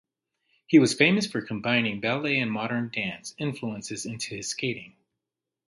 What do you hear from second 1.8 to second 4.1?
ballet and modern dance influences